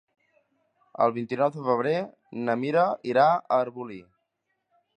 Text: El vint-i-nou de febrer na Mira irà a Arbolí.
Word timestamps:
El 1.05 1.13
vint-i-nou 1.17 1.51
de 1.57 1.65
febrer 1.67 1.93
na 2.47 2.55
Mira 2.63 2.87
irà 3.13 3.27
a 3.35 3.47
Arbolí. 3.67 4.01